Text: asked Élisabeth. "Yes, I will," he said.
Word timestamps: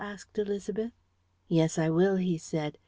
asked 0.03 0.33
Élisabeth. 0.33 0.91
"Yes, 1.47 1.77
I 1.77 1.91
will," 1.91 2.15
he 2.15 2.35
said. 2.39 2.79